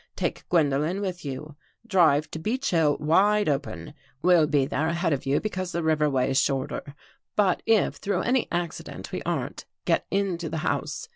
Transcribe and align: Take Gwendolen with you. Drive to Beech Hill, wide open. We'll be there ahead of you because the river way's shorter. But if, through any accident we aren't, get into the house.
Take 0.15 0.49
Gwendolen 0.49 0.99
with 0.99 1.23
you. 1.23 1.55
Drive 1.85 2.31
to 2.31 2.39
Beech 2.39 2.71
Hill, 2.71 2.97
wide 2.97 3.47
open. 3.47 3.93
We'll 4.23 4.47
be 4.47 4.65
there 4.65 4.87
ahead 4.87 5.13
of 5.13 5.27
you 5.27 5.39
because 5.39 5.73
the 5.73 5.83
river 5.83 6.09
way's 6.09 6.41
shorter. 6.41 6.95
But 7.35 7.61
if, 7.67 7.97
through 7.97 8.21
any 8.23 8.47
accident 8.51 9.11
we 9.11 9.21
aren't, 9.27 9.65
get 9.85 10.07
into 10.09 10.49
the 10.49 10.57
house. 10.65 11.07